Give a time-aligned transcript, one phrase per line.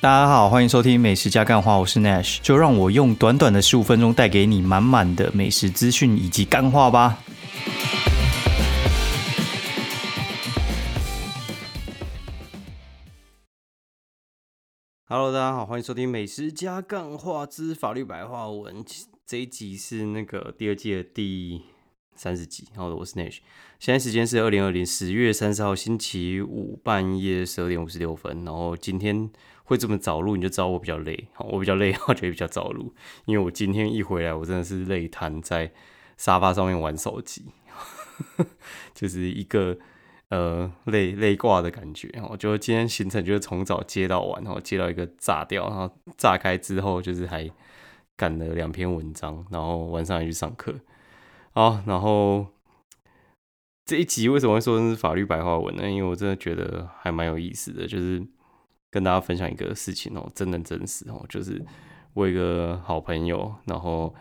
[0.00, 7.18] 大家好，欢迎收听美食加干话，我是 Nash，就让我用短短的十五分钟带给你满满的美食资讯以及干话吧。
[15.08, 18.84] Hello，大家好，欢迎收听美食加干话之法律白话文。
[19.26, 21.60] 这一集是那个第二季的第
[22.18, 22.68] 三十集。
[22.76, 23.38] 好的，我是 Nash，
[23.78, 28.44] 现在时间是二零二零十月三十号星期五半夜十二点五十六分。
[28.44, 29.30] 然后今天。
[29.68, 31.28] 会这么早录，你就知道我比较累。
[31.36, 32.94] 我比较累， 我觉得比较早录，
[33.26, 35.70] 因为我今天一回来，我真的是累瘫在
[36.16, 37.44] 沙发上面玩手机，
[38.96, 39.76] 就是一个
[40.30, 42.10] 呃累累挂的感觉。
[42.30, 47.46] 我觉得今天行程就是从早接到晚，然后接到一个炸掉，然后炸开之后就是还
[48.16, 50.74] 赶了两篇文章，然后晚上还去上课。
[51.58, 52.46] 好，然后
[53.84, 55.90] 这一集为什么会说是法律白话文呢？
[55.90, 58.24] 因为我真的觉得还蛮有意思的，就是。
[58.90, 61.62] 跟大家分享一个事情哦，真的真实哦，就是
[62.14, 64.14] 我一个好朋友，然后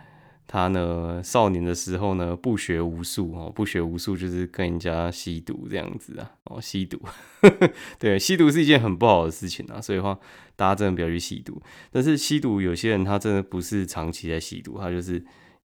[0.45, 6.99] 他呢少年的时候呢不学无术哦，不学无术就是跟人家吸毒这样子啊哦，吸毒，
[7.97, 10.19] 对，吸毒是一件很不好的事情啊，所以话
[10.57, 11.61] 大家真的不要去吸毒。
[11.89, 15.25] 但是吸毒有些人他真的不是长期在吸毒，他就是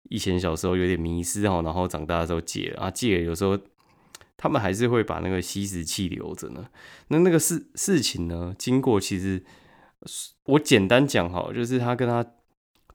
[0.09, 3.57] 以前小时候有点迷失哦，然后长大的时候戒了啊，戒了有时候。
[4.43, 6.67] 他们还是会把那个吸食器留着呢。
[7.09, 9.43] 那那个事事情呢，经过其实
[10.45, 12.25] 我简单讲哈，就是他跟他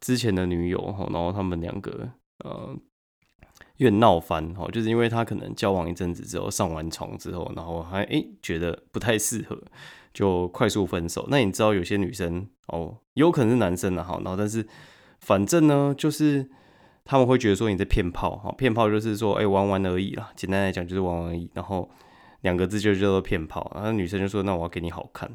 [0.00, 2.76] 之前的女友哈，然后他们两个呃
[3.76, 9.56] 有点闹翻哈，就是因为他可能交往一阵子之后上完床之后，然后还诶觉得不太适合，
[10.12, 11.28] 就快速分手。
[11.30, 14.66] 那你知道有些女生哦，有可能是男生的哈，然后但是
[15.20, 16.50] 反正呢就是。
[17.06, 20.30] 他们会觉得说你在骗炮，哈，骗炮就是说，哎，玩玩而已啦。
[20.34, 21.48] 简单来讲就是玩玩而已。
[21.54, 21.88] 然后
[22.40, 23.70] 两个字就叫做骗炮。
[23.74, 25.30] 然后女生就说，那我要给你好看。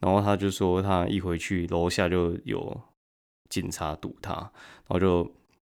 [0.00, 2.80] 然后他就说，他一回去楼下就有
[3.48, 5.22] 警察堵他，然后就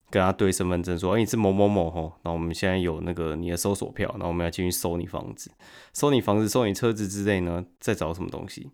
[0.09, 2.01] 跟他对身份证说，哎，你是某某某，吼。
[2.23, 5.51] 然后我们现在有那个你的搜索票，然后我们要进去搜你房子，
[5.93, 8.71] 搜你房子，搜你车子之类呢，在找什么东西？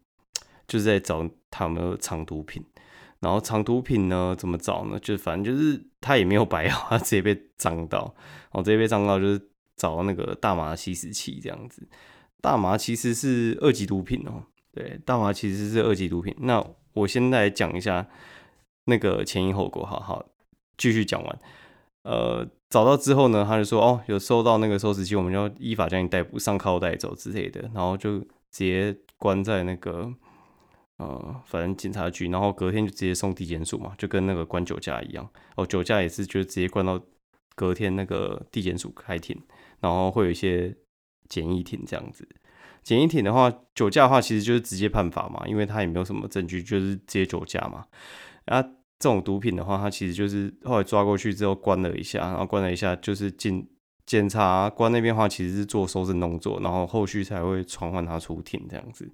[0.67, 2.63] 就是在找他有没有藏毒品。
[3.21, 4.35] 然后藏毒品呢？
[4.37, 4.99] 怎么找呢？
[4.99, 8.13] 就反正就是他也没有白 好，他直接被脏到，
[8.51, 9.41] 哦，直接被脏到就是
[9.75, 11.87] 找那个大麻吸食器这样子。
[12.41, 16.35] 大麻其实是二级毒品哦，对，大麻其实是二级毒品。
[16.39, 18.07] 那我现在讲一下
[18.85, 20.23] 那个前因后果，好好
[20.77, 21.39] 继续讲完。
[22.03, 30.13] 呃，找到之后呢，他就说哦，有收到那个收拾器，我们就依法将你逮捕，上铐带走之类的，然后就直接关在那个。
[30.97, 35.29] 呃，反正警察局，然后隔天就直接送地检署嘛，就跟那个关酒驾一样。
[35.57, 36.97] 哦，酒驾也是就直接关到
[37.53, 39.37] 隔天那个地检署开庭，
[39.81, 40.73] 然后会有一些
[41.27, 42.25] 简易庭这样子。
[42.81, 47.83] 简易庭的话，酒驾的话其实就是直接判罚嘛，因为他也没有什么证据，就是直接酒驾嘛。
[48.45, 53.67] 啊，这种毒品的话，他其实就是后来抓过去之后关了一下，然后关了一下，就是检
[54.05, 59.11] 检察官那边的话其实是做收证动作，然后后续才会传唤他出庭这样子，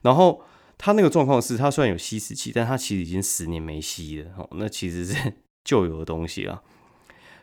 [0.00, 0.42] 然后。
[0.78, 4.30] 他那个状况是，他虽然有吸食器，但他其实已经十年没吸了。
[4.38, 5.34] 哦，那其实是
[5.64, 6.62] 旧有的东西啊，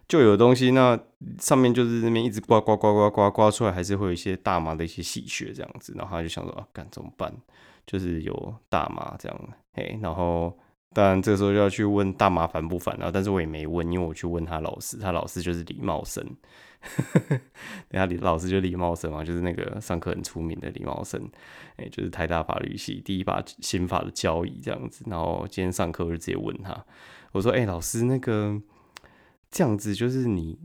[0.08, 0.98] 旧有的东西，那
[1.40, 5.94] 上面就是那边一直刮刮刮刮刮刮出来，还是会有一些大麻的一些细屑这样子。
[5.98, 7.32] 然后他就想说啊，干怎么办？
[7.86, 10.58] 就是有大麻这样，嘿，然后
[10.96, 13.12] 当然这个时候就要去问大麻烦不烦啊？
[13.14, 16.26] 但是我也没问，因为我去问他老师，他老师就是李茂生。
[17.90, 21.30] 等下李老师就李茂生嘛，就是那个上课很出名的李茂生，
[21.76, 25.04] 哎，就是台大法律系第一把刑法的交椅这样子。
[25.08, 26.86] 然后今天上课我就直接问他，
[27.34, 28.62] 我说：“哎，老师，那个
[29.52, 30.58] 这样子就是你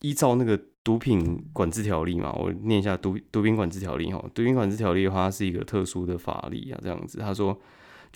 [0.00, 2.32] 依照那个毒品管制条例嘛？
[2.32, 4.18] 我念一下毒毒品管制条例哈。
[4.34, 7.18] 毒品管制条例的话是一个特殊的法律啊，这样子。
[7.18, 7.56] 他说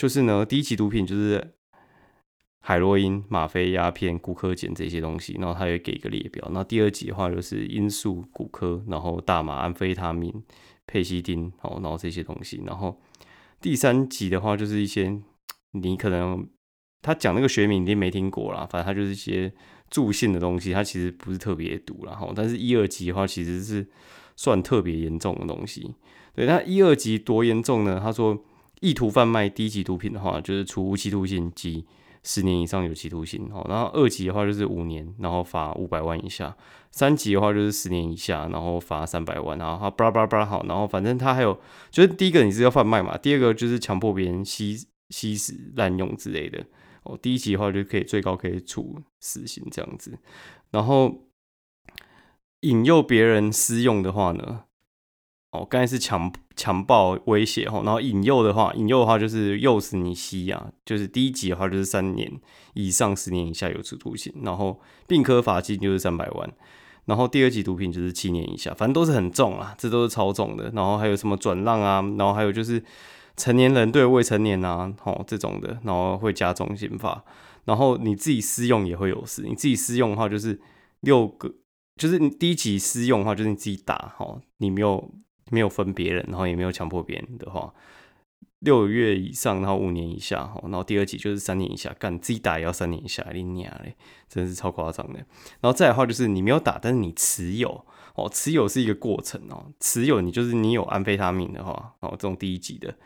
[0.03, 1.55] 就是呢，第一级毒品就是。”
[2.65, 6.49] 海洛因、吗啡、鸦片、骨科碱这些东西，然后他也给一个列表。
[6.53, 10.33] 那第二集的话就是罂粟、骨科，然后大麻、安非他命、
[10.87, 12.63] 佩西丁，哦，然后这些东西。
[12.65, 13.01] 然后
[13.61, 15.21] 第三集的话就是一些
[15.73, 16.49] 你可能
[17.01, 19.53] 他讲那个学名你没听过啦，反正他就是一些
[19.91, 23.85] 助性的东西，它其实不是特别毒然后但是一二级的话其实是
[24.37, 25.97] 算特别严重的东西。
[26.33, 27.99] 对，那一二级多严重呢？
[28.01, 28.45] 他说
[28.83, 31.87] 意图贩卖低级毒品的话，就是处无期徒刑及
[32.25, 36.55] 十年以上有期徒刑，哦，然后二级的话就是五年，然后罚五百万以下；
[36.91, 41.59] 三级的话就是十年以下，然后罚三百万，然后巴拉巴拉巴拉好，然后反正他还有，
[41.91, 44.77] 就是第一个你是要贩卖嘛，第二个就是强迫别人吸
[45.11, 46.65] 吸食、滥用之类的，
[47.05, 50.19] 哦，第一级的话就可以最高可以处死刑这样子，
[50.71, 51.29] 然后
[52.61, 54.65] 引诱别人私用的话呢，
[55.53, 62.41] 哦，刚才是强强暴威胁哈，然后引诱的话，引诱的话就是诱使你吸啊，就是第一级的话就是三年
[62.73, 66.51] 以上十年以下有期徒刑，然后并科罚金就是三百万，
[67.05, 72.83] 然后第二级毒品就是七年以下，反正都是很重啊，这都是超重的，然后还有什么转让啊，然后还有就是
[73.37, 77.23] 成年人对未成年啊，哦这种的，然后会加重刑罚，
[77.67, 80.59] 然后你自己私用也会有事，你自己私用的话就是
[81.01, 81.53] 六个，
[81.97, 85.13] 就是你第一级私用的话就是你自己打哈，你没有。
[85.53, 87.73] 没有分别人，然后也没有强迫别人的话，
[88.61, 93.95] 六个月以上，然后五年以下，哈，然后第二级就是三年以下，干自己打也要三年以下，你娘嘞，
[94.31, 95.19] 真是超夸张的。
[95.61, 97.85] 然后再的话就是你没有打，但是你持有，
[98.15, 102.97] 哦，持有是一个过程哦，持有你就是你有安非他命的话，哦，这种第一级的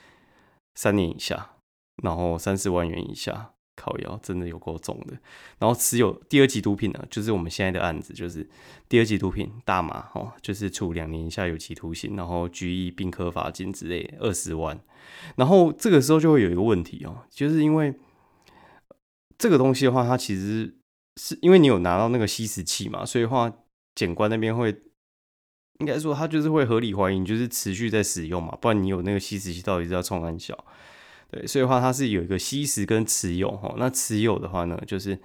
[0.76, 1.56] 三年以下，
[2.02, 3.55] 然后三十万元以下。
[3.76, 5.12] 靠药真的有够重的，
[5.58, 8.48] 然后持有第二级毒品呢，就是我们现在的案子，就是
[8.88, 14.80] 第二级毒品大麻哦，就是处两年以下有期徒刑，然后拘役并科罚金之类二十万，
[15.36, 17.94] 然后这个时候就会有一个问题哦，就是因为
[19.38, 20.74] 这个东西的话，它其实
[21.20, 23.52] 是因为你有拿到那个吸食器嘛，所以话
[23.94, 24.74] 检官那边会
[25.80, 30.64] 应该说他就是会合理怀疑，就是持续在使用嘛，不然你有那个吸食器到底是要冲安小？
[31.36, 33.74] 对，所以的话它是有一个吸食跟持有哈。
[33.76, 35.18] 那持有的话呢，就是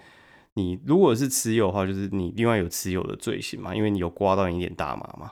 [0.55, 5.31] 你如果是持有的话，就是你另外有持有的罪行嘛，因为你有刮到一点大麻嘛。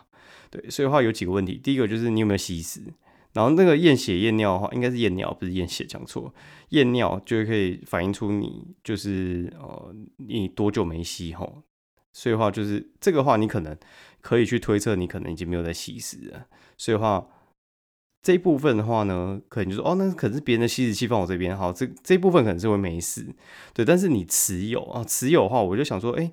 [0.49, 2.79] 对，所以的话有几个问题，第一个就是你有没有吸食，
[3.33, 6.33] 然后那个验血验尿的话，应该是验尿不是验血，讲错，
[6.69, 11.61] 验尿就可以反映出你就是呃你多久没吸吼。
[12.13, 13.77] 所以的话就是这个话你可能
[14.21, 16.45] 可以去推测你可能已经没有在吸食了，
[16.77, 17.27] 所以的话。
[18.21, 23.25] 这一部分的话呢，可能就说哦，那可能是别人的吸食器放我这边，好，这这一部分可能是会没事，
[23.73, 23.85] 对。
[23.85, 26.29] 但是你持有啊，持有的话，我就想说，哎，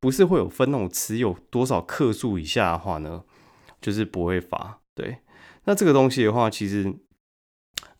[0.00, 3.22] 不是会有分那种持有多少克数以下的话呢，
[3.80, 5.18] 就是不会罚，对。
[5.64, 6.92] 那这个东西的话，其实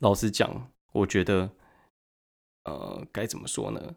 [0.00, 1.52] 老实讲，我觉得，
[2.64, 3.94] 呃，该怎么说呢？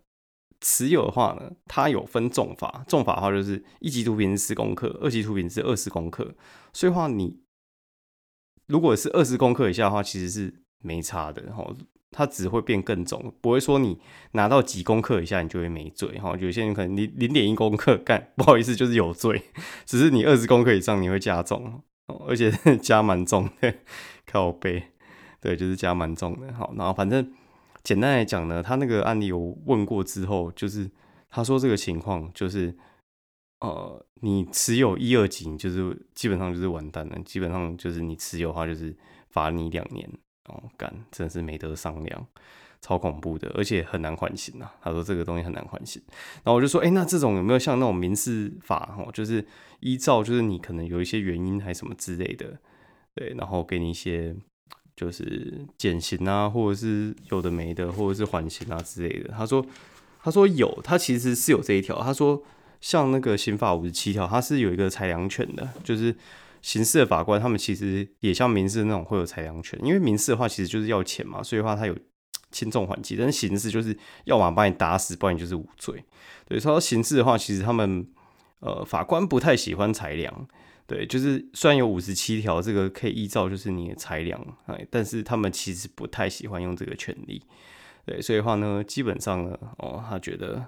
[0.59, 6.35] 持有的话呢，它有分重罚，重罚的话就是一级毒品是十公克，二级毒品是二十公克，
[6.71, 7.41] 所以话你。
[8.71, 11.75] 如果是二十公克以下的话，其实是没差的，哈，
[12.09, 13.99] 它只会变更重，不会说你
[14.31, 19.43] 拿到几公克以下你就会没罪，哈，有些人可能你零点一公克 干，不好意思就是有罪，
[19.85, 21.83] 只是你二十公克以上你会加重，
[22.27, 23.73] 而且加蛮重的，
[24.25, 24.83] 靠背，
[25.41, 27.31] 对，就是加蛮重的，好，然后反正
[27.83, 30.89] 简单来讲呢，他那个案例我问过之后，就是
[31.29, 32.75] 他说这个情况就是。
[33.61, 37.17] 呃，你持有一二级，就是基本上就是完蛋了。
[37.25, 38.95] 基本上就是你持有的话，就是
[39.29, 40.07] 罚你两年
[40.45, 42.27] 哦，干，真的是没得商量，
[42.81, 44.69] 超恐怖的，而且很难缓刑呐。
[44.79, 45.99] 他说这个东西很难缓刑，
[46.43, 49.43] 然后我就说，哎，那这种有没有像那种民事法哦，就是
[49.79, 52.59] 依照就是你可能有一些原因还什么之类的，
[53.15, 54.35] 对，然后给你一些
[54.95, 59.29] 就是减刑啊，或者是有的没的，或者是缓刑啊之类的。
[59.29, 59.65] 他说，
[60.21, 62.43] 他说有，他其实是有这一条，他说。
[62.81, 66.13] 像那个刑法五十七条，它是有一个裁量权的，就是
[66.61, 71.95] 刑事的法官他们其实也像民事那种会有裁量权，因为民事的话其实就是要钱嘛，所以的话他有
[72.51, 76.03] 轻重缓急，但是刑事就是要么把你打死，不然你就是无罪。
[76.47, 78.05] 对，说刑事的话，其实他们
[78.59, 80.47] 呃法官不太喜欢裁量，
[80.87, 87.43] 对，就是虽然有五十七条这个可以依照就是你的裁量，哎，但是他们其实不太喜欢用这个权利，
[88.05, 90.65] 对，所以话呢，基本上呢，哦，他觉得。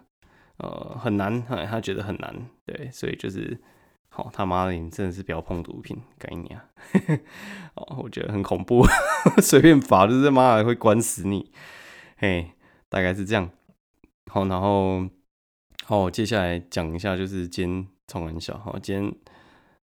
[0.57, 3.59] 呃，很难，他觉得很难，对，所以就是，
[4.09, 6.65] 好他妈的，你真的是不要碰毒品，该你啊！
[7.73, 8.85] 哦，我觉得很恐怖，
[9.41, 11.51] 随便罚就是妈的会关死你，
[12.17, 12.51] 嘿，
[12.87, 13.49] 大概是这样。
[14.27, 15.09] 好，然后，
[15.85, 19.15] 好，接下来讲一下，就是今天冲很小，好，今天，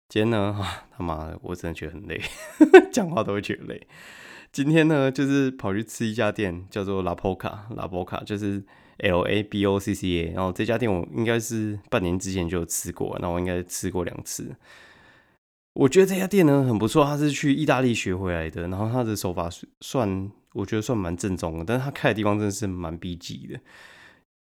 [0.09, 0.59] 今天呢，
[0.97, 2.19] 他妈的，我真的觉得很累，
[2.91, 3.87] 讲话都会觉得累。
[4.51, 8.65] 今天呢，就是跑去吃一家店，叫做拉波卡，拉波卡就是。
[8.99, 14.55] L A B O C C A，然后这家店我应该是半年之前就有吃过，那我应该吃过两次。
[15.73, 19.47] 我觉得这家店呢很不错，他是去意大利学回来的，然后他的手法
[19.81, 23.59] 算我觉得算蛮正宗的，但是他开的地方真的是蛮逼急的。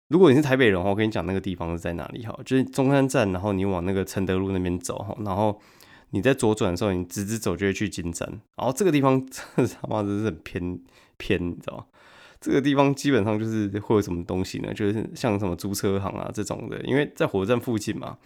[0.09, 5.59] 如果你是台北人的话，我跟你讲那个地方是在哪里哈，就是中山站，然后你往那个承德路那边走哈，然后
[6.11, 10.79] 你在左转的时候，你直直走就会去金站，然后这个地方 真的他妈的是很偏
[11.17, 11.85] 偏，你知道吗？
[12.43, 14.73] 这个地方基本上就是会有什么东西呢？
[14.73, 18.17] 就是像什么租车行啊这种的，因为在火车站附近嘛，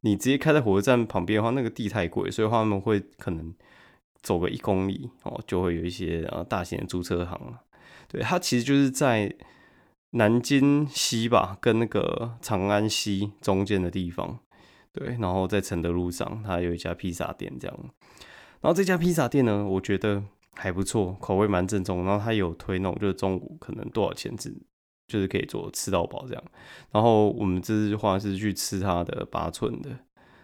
[0.00, 3.54] 你直接开在火车站旁边的话，那个地太贵，所以他们会可能
[4.22, 7.40] 走个一公里哦，就会有一些啊大型的租车行。
[8.08, 9.32] 对，它其实就是在
[10.10, 14.40] 南京西吧，跟那个长安西中间的地方。
[14.92, 17.76] 对，然后在承德路上，它有一家披萨店这样。
[18.60, 20.24] 然后这家披萨店呢，我觉得
[20.60, 22.04] 还不错，口味蛮正宗。
[22.04, 24.54] 然后他有推那种，就是中午可能多少钱只
[25.08, 26.44] 就是可以做吃到饱这样。
[26.90, 29.90] 然后我们这次话是去吃他的八寸的，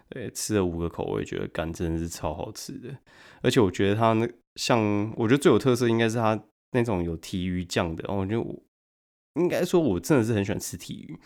[0.08, 2.96] 对，吃了五个口味，觉得干真的是超好吃的。
[3.42, 6.42] 而且我觉得它那像，我觉得最有特色应该是它
[6.72, 8.10] 那种有提鱼酱的。
[8.12, 8.62] 我觉得我
[9.34, 11.18] 应该说，我真的是很喜欢吃提鱼。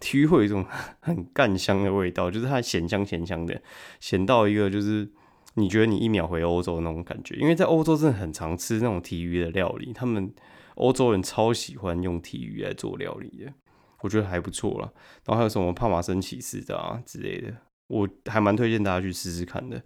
[0.00, 0.66] 体育会有一种
[1.00, 3.62] 很干香的味道，就是它咸香咸香的，
[4.00, 5.08] 咸到一个就是
[5.54, 7.34] 你觉得你一秒回欧洲那种感觉。
[7.36, 10.32] 因为在欧洲真的很常吃那种体鱼的料理，他们
[10.76, 13.52] 欧洲人超喜欢用体鱼来做料理的，
[14.00, 14.92] 我觉得还不错了。
[15.24, 17.54] 然后还有什么帕玛森起司的啊之类的，
[17.88, 19.76] 我还蛮推荐大家去试试看的。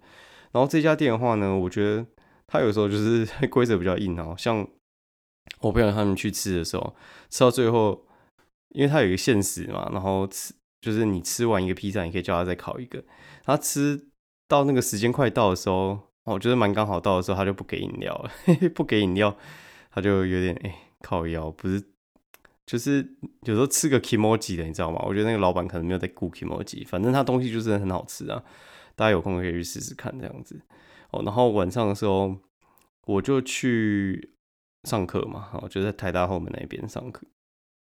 [0.51, 2.05] 然后这家店的话呢，我觉得
[2.47, 4.67] 它有时候就是规则比较硬哦，像
[5.61, 6.95] 我朋友他们去吃的时候，
[7.29, 8.05] 吃到最后。
[8.75, 13.03] 因为它有一个限时嘛，然后吃就是你吃完一个披萨，你可以叫他再烤一个。
[13.43, 14.08] 他吃
[14.49, 18.31] 到那个时间快到的时候，我觉得蛮刚好到的时候，他就不给饮料了，
[18.75, 19.37] 不给饮料，
[19.91, 21.81] 他就有点哎靠腰，不是，
[22.65, 23.07] 就是
[23.43, 25.01] 有时候吃个 kimoji 的，你知道吗？
[25.07, 28.43] 我觉得那个老板可能没有在顾 kimoji，反正他东西就是很好吃啊，
[28.95, 30.59] 大家有空可以去试试看这样子
[31.11, 31.21] 哦。
[31.23, 32.35] 然后晚上的时候，
[33.05, 34.33] 我就去
[34.83, 37.25] 上课嘛，哦，就在台大后门那边上课。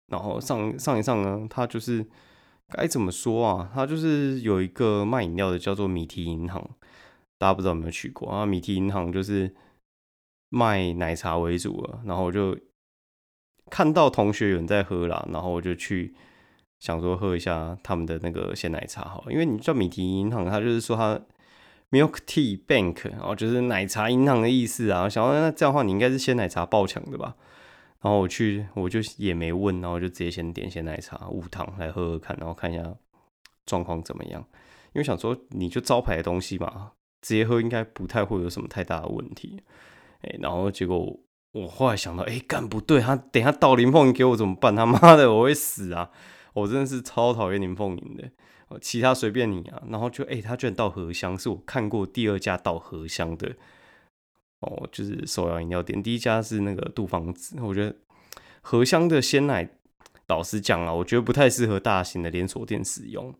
[0.07, 2.05] 然后上上一上呢，他就是
[2.73, 3.69] 该怎么说啊？
[3.73, 6.69] 他就是有一个卖饮料的，叫做米提银行，
[7.37, 8.45] 大家不知道有没有去过啊？
[8.45, 9.53] 米提银行就是
[10.49, 12.57] 卖奶茶为主啊，然后我就
[13.69, 16.13] 看到同学有人在喝啦，然后我就去
[16.79, 21.19] 想说喝一下他们的那个鲜奶茶，好，因为你叫米提银行，它就是说它
[21.91, 25.07] milk tea bank，然后就是奶茶银行的意思啊。
[25.09, 27.35] 想说那这样的话，你应该是鲜奶茶爆强的吧？
[28.01, 32.83] 然后我去，我就也没问，然后就直接先点些奶茶无糖来喝喝看，然后看一下
[33.65, 34.43] 状况怎么样。
[34.93, 39.61] 因为想说你就招牌的东西嘛，直接喝应该不太会有什么太大的问题。
[40.21, 41.19] 哎，然后结果
[41.53, 44.75] 我后来想到，哎，干不对，他等下倒林凤营给我怎么办？
[44.75, 46.09] 他 妈的，我会死啊！
[46.53, 48.31] 我真的是超讨厌林凤营的。
[48.81, 49.83] 其他随便你啊。
[49.89, 53.55] 然后就哎，他居然倒荷香，是我看过第二家倒荷香的。
[54.61, 57.57] 哦，就是手摇饮料店，第一家是那个杜芳子。
[57.61, 57.95] 我觉得
[58.61, 59.67] 荷香的鲜奶，
[60.27, 63.33] 老实讲啊，我觉得不太适合大型的连锁店使用。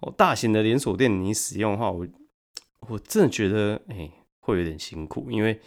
[0.00, 2.06] 哦，大型的连锁店你使用的话，我
[2.88, 5.60] 我真的觉得哎，会有点辛苦，因为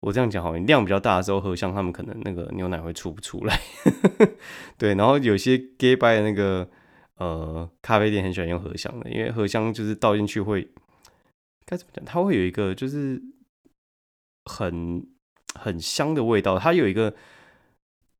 [0.00, 3.60] 我这样讲好像，量比较大的时候，荷香他们可能那个牛奶会出不出来。
[4.76, 6.68] 对，然后有些 gay by 的那个
[7.18, 10.68] 呃咖啡店很喜欢用荷香的，因为荷香就是倒进去会
[11.64, 13.22] 该怎么讲，它会有一个就是。
[14.48, 15.06] 很
[15.54, 17.14] 很香的味道，它有一个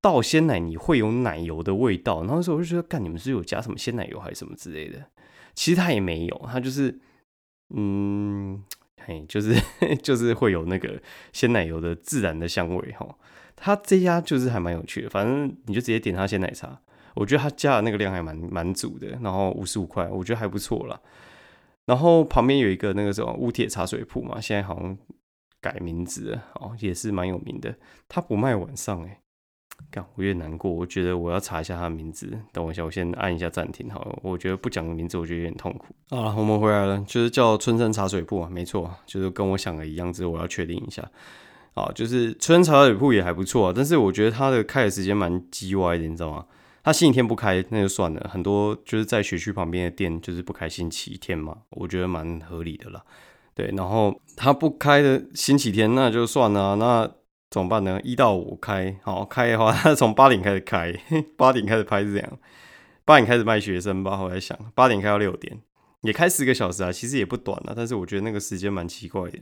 [0.00, 2.22] 倒鲜奶，你会有奶油的味道。
[2.24, 5.06] 然后时候我就觉得，干你们是有加什么鲜奶油还是什么之类的？
[5.54, 7.00] 其实它也没有，它就是，
[7.74, 8.62] 嗯，
[9.04, 9.54] 嘿，就是
[10.02, 11.00] 就是会有那个
[11.32, 13.08] 鲜奶油的自然的香味哈。
[13.56, 16.80] 它这家就是还蛮有趣的，反正你就直接点它鲜奶茶，
[17.14, 21.00] 我觉得它加的那个量还蛮蛮足的，然后五十五块，我觉得还不错啦。
[21.86, 24.96] 然后旁边有一个那个什么乌铁茶水铺嘛，现在好像。
[25.60, 27.74] 改名字哦，也是蛮有名的。
[28.08, 29.20] 他不卖晚上哎，
[29.90, 30.70] 干我有点难过。
[30.70, 32.38] 我觉得我要查一下他的名字。
[32.52, 33.88] 等我一下，我先按一下暂停。
[33.90, 35.86] 好了，我觉得不讲名字，我觉得有点痛苦。
[36.10, 40.12] 好了，我们回来了，就是叫春山茶水铺啊，没错，就是跟我想的一样。
[40.12, 41.08] 只是我要确定一下。
[41.74, 46.46] 啊，就是春茶水铺也还不错啊，但是我觉得它的开的时间蛮叽歪的，你知道吗？
[46.82, 53.04] 它星期天不开那就算了，很多就是在学区旁边的店就是不开星期天嘛，我觉得蛮合理的啦。
[53.58, 57.10] 对，然后他不开的星期天那就算了，那
[57.50, 58.00] 怎么办呢？
[58.04, 60.94] 一到五开，好开的话，他从八点开始开，
[61.36, 62.38] 八点开始拍是这样，
[63.04, 64.22] 八点开始卖学生吧。
[64.22, 65.60] 我在想，八点开到六点，
[66.02, 67.72] 也开十个小时啊，其实也不短了。
[67.74, 69.40] 但是我觉得那个时间蛮奇怪的，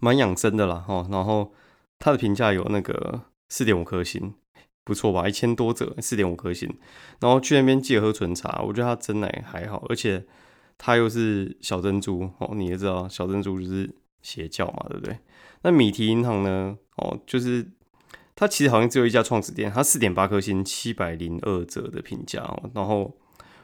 [0.00, 0.84] 蛮养生的啦。
[0.88, 1.52] 哦，然后
[2.00, 4.34] 他的评价有那个四点五颗星，
[4.82, 5.28] 不错吧？
[5.28, 6.76] 一千多折，四点五颗星。
[7.20, 10.26] 然后去那边借喝纯茶，我觉得他真奶还好，而且。
[10.78, 15.18] 它又是小珍珠哦，你也知道小珍珠就是邪教嘛，对不对？
[15.62, 16.76] 那米提银行呢？
[16.96, 17.66] 哦，就是
[18.34, 22.70] 它其实好像只有一家创始店，它四点八颗星，七百零二折的评价哦。
[22.74, 23.16] 然后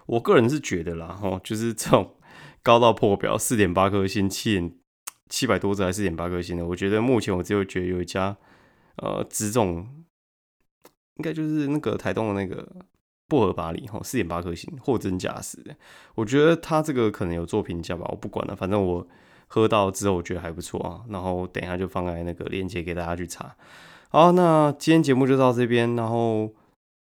[0.06, 2.16] 我个人是觉得啦，哦，就是这种
[2.62, 4.74] 高到破表，四点八颗星，七点
[5.28, 8.36] 七百多折还四点八颗星的，我觉得目前我只有觉得有一家
[8.96, 10.04] 呃，这种
[11.16, 12.66] 应该就是那个台东的那个。
[13.32, 15.58] 薄荷巴黎哈四点八颗星，货真价实。
[16.14, 19.06] 我觉得他这个可能有做评价吧，我不管了，反正我
[19.46, 21.00] 喝到之后我觉得还不错啊。
[21.08, 23.56] 然后等一下就放在那个链接给大家去查。
[24.10, 26.52] 好，那今天节目就到这边，然后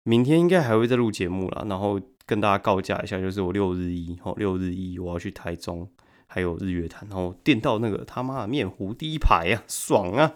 [0.03, 5.89] 明天应该还会再录节目了，然后跟大家告假一下，就是我六日一哦六日一我要去台中，
[6.27, 10.35] 还有日月潭，然后垫到那个他妈的面糊第一排啊，爽啊！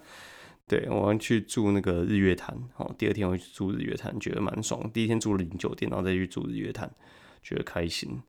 [0.69, 4.91] 对我要去住那个日月潭，哦，第二天我去住日月潭，觉得蛮爽。
[4.93, 6.91] 第一天住了零酒店，然后再去住日月潭，
[7.41, 8.21] 觉得开心。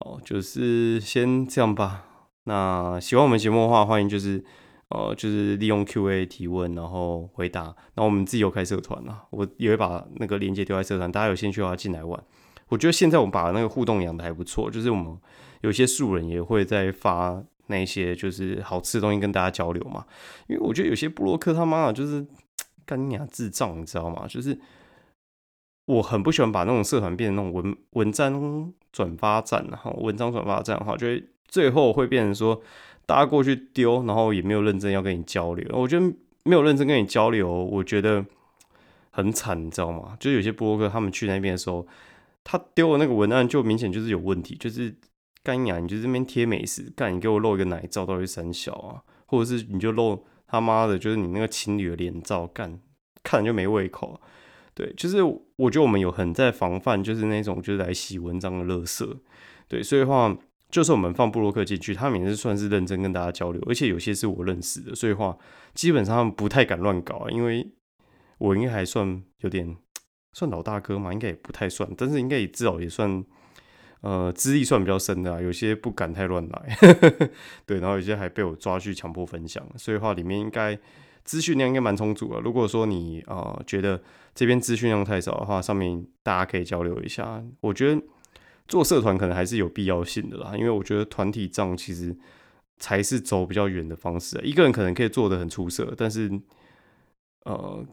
[0.00, 2.04] 哦，就是先这样吧。
[2.44, 4.44] 那喜欢我们节目的话，欢迎就是
[4.88, 7.74] 呃，就是利用 Q&A 提问，然后回答。
[7.94, 12.22] 那我们自己有开社团啊，我也会把那个链接丢在社团，大家有兴趣的话进来玩。
[12.68, 15.16] 我觉得现在我们把那个互动养的还不错，就是我们
[15.62, 17.42] 有些素人也会在发。
[17.72, 20.06] 那些就是好吃的东西跟大家交流嘛，
[20.46, 22.24] 因为我觉得有些布洛克他妈的就是
[22.86, 24.26] 干你娘智障，你知道吗？
[24.28, 24.58] 就是
[25.86, 32.60] 我很不喜欢把那种社团变成那种文文章转发站，然后文章转发站哈，就会最后会变成说
[33.06, 35.66] 大家过去丢，然后也没有认真要跟你交流。
[35.72, 36.06] 我觉得
[36.44, 38.24] 没有认真跟你交流，我觉得
[39.10, 40.16] 很惨，你知道吗？
[40.20, 41.86] 就是有些布洛克他们去那边的时候，
[42.44, 44.94] 他丢的那个文案就明显就是有问题，就是。
[45.44, 45.80] 干呀！
[45.80, 49.02] 你就这边贴美食，干你给我露一个奶照，到底三小啊？
[49.26, 52.78] 或者是你就露他妈的，就是你那个情侣的脸照，干
[53.24, 54.20] 看就没胃口。
[54.72, 55.20] 对，就是
[55.56, 59.18] 我觉得我们有很在防范，就是那种就是来洗文章的乐色。
[59.66, 60.36] 对，所以的话
[60.70, 65.36] 就是我们放布洛克进去，他们也是算是认真跟大家交流，而且有些是我认识的，所以的话
[65.74, 67.72] 基本上不太敢乱搞，因为
[68.38, 69.76] 我应该还算有点
[70.32, 73.24] 算老大哥嘛，应该也不太算，但是应该也至少也算。
[74.02, 76.76] 呃，资历算比较深的啊，有些不敢太乱来，
[77.64, 80.76] 对，然后有些还被我抓去强迫分享，所以话里面应该
[81.22, 82.40] 资讯量应该蛮充足的。
[82.40, 84.02] 如果说你呃觉得
[84.34, 87.40] 这边资讯量太少的话，上面大家可以交流一下。
[87.60, 88.02] 我觉得
[88.66, 92.16] 做社团可能还是有必要性的啦，因为我觉得团体账其实
[92.80, 94.36] 才是走比较远的方式。
[94.42, 96.28] 一个人可能可以做的很出色，但是
[97.44, 97.86] 呃，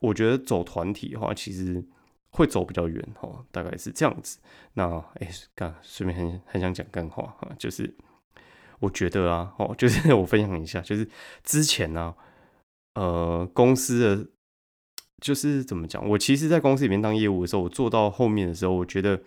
[0.00, 1.82] 我觉得走团体的话，其实。
[2.36, 4.38] 会走比较远哦，大概是这样子。
[4.74, 7.96] 那哎，干顺便很很想讲干话哈，就是
[8.78, 11.08] 我觉得啊，哦， 就是我分享一下，就是
[11.42, 12.14] 之前呢，
[12.94, 14.26] 呃，公司的
[15.22, 19.18] 就是怎么讲，我其实，在公司里面当业务的时候，我做到后面的时候，我觉得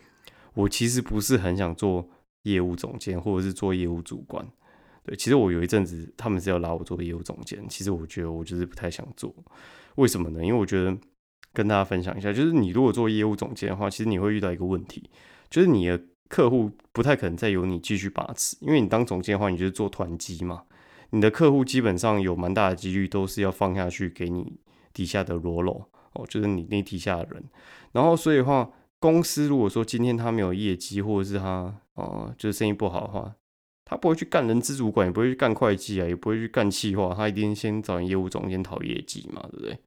[0.53, 2.07] 我其实不是很想做
[2.43, 4.47] 业务总监，或者是做业务主管。
[5.01, 9.33] 对，其实我有一阵子他们是要拉我做业务总监，其实我觉得我就是不太想做。
[9.95, 10.45] 为什么呢？
[10.45, 10.95] 因为我觉得。
[11.53, 15.09] 跟大家分享一下，就是你如果做业务总监的话，其实你会遇到一个问题，
[15.49, 20.63] 就是你的客户不太可能再由你继续把持，因为你当总监的话，你就是做团机嘛，
[21.09, 24.59] 你的客户基本上有蛮大的几率都是要放下去给你
[24.93, 27.43] 底下的罗罗哦，就是你那底下的人。
[27.93, 33.35] 然后所以的话，公司如果说今天他没有业绩，或者是他哦就是生意不好的话，
[33.85, 39.79] 他不会去干人资主管，也不会去干会计啊，也不会去干企划，他一定先找业务总监讨业绩嘛，对不对？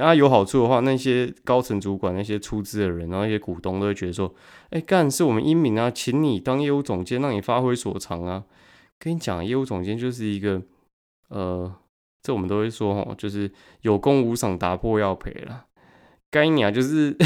[0.00, 4.34] 啊，有好处的话，那些高层主管、那些出资的人，然后一些股东都会觉得说
[4.70, 8.44] ：“哎，干是我们英明啊，请你当业务总监，让你发挥所长啊。”
[8.98, 10.62] 跟你讲，业务总监就是一个，
[11.28, 11.74] 呃，
[12.22, 13.50] 这我们都会说哦，就是
[13.82, 15.66] 有功无赏，打破要赔了。
[16.30, 17.16] 该你啊，就是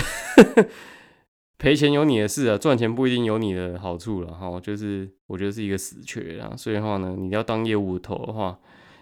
[1.59, 4.59] 赔钱有你的事啊，赚钱不一定有你的好处了哈。
[4.61, 8.59] 就是我觉得是一个死缺啊，所以的话呢，你要当业务头的话，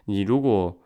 [0.07, 0.77] 你如果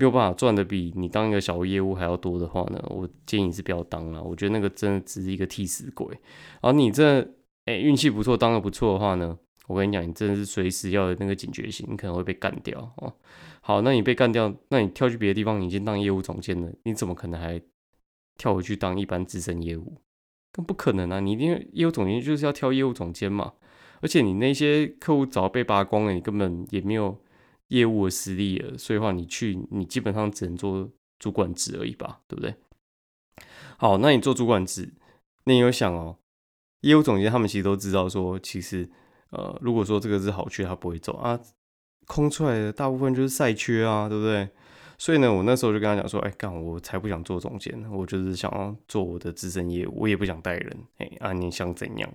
[0.00, 4.22] 没有办法赚的比你当一个小业务还要多的话呢，我建议你是不要当了。
[4.22, 6.18] 我觉得那个真的只是一个替死鬼。
[6.62, 7.20] 而你这
[7.66, 13.12] 哎运气不错，当的不错的话呢，我跟你讲，你真的是随时要有那个警觉性，你可能会被干掉哦。
[13.60, 17.60] 好，那你被干掉，那你跳去别的地方，你已经当业务总监了，你怎么可能还
[18.38, 19.98] 跳回去当一般资深业务？
[20.50, 21.20] 更不可能啊！
[21.20, 23.52] 你一定业务总监就是要挑业务总监嘛。
[24.00, 27.18] 而且你那些客户早被扒光了，你根本也没有。
[27.70, 32.54] 业务的实力了，所以的话你去，你基本上只能做主管职而已吧，对不对？
[33.78, 34.92] 好，那你做主管职，
[35.44, 36.18] 那你有想哦，
[36.82, 38.88] 业务总监他们其实都知道说，其实
[39.30, 41.40] 呃，如果说这个是好缺，他不会走啊，
[42.06, 44.48] 空出来的大部分就是赛缺啊，对不对？
[44.98, 52.12] 所以呢，我那时候就跟他讲说，哎，干，我才不想做总监，我就是想要做我的资深业务，我也不想带人，哎，啊，你想怎样？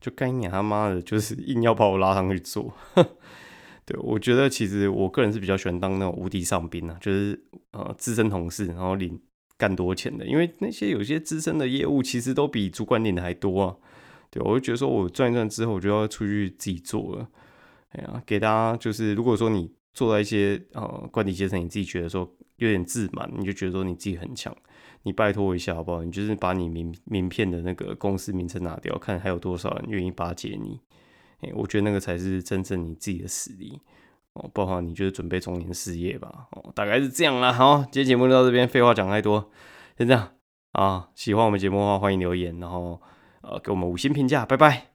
[0.00, 2.74] 就干你他妈的，就是硬要把我拉上去做。
[3.86, 7.38] 对，我觉得其实我个人是比较喜欢当那种无敌上宾啊，就是
[7.72, 9.20] 呃资深同事，然后领
[9.58, 13.76] 干多钱的，因为那些有些资深的业务其实都比主管领的还多啊。
[14.30, 17.28] 对，我就觉得说我赚一赚之后，我就要出去自己做了。
[17.90, 24.56] 哎呀，给大家就是，如果说你做到一些呃管理阶层，你自己觉得说有点自满，你就觉得说你自己很强，
[25.02, 26.02] 你拜托一下好不好？
[26.02, 30.80] 你就是把你名名片的那个公司名称拿掉，看还有多少人愿意巴结你。
[31.54, 33.80] 我觉得那个才是真正你自己的实力
[34.34, 37.52] 哦，包括你就是准备中年事业吧哦，大概是这样啦。
[37.52, 39.50] 好，今天节目就到这边，废话讲太多，
[39.98, 40.30] 先这样
[40.72, 41.10] 啊。
[41.14, 43.00] 喜欢我们节目的话，欢迎留言，然后
[43.42, 44.93] 呃给我们五星评价，拜拜。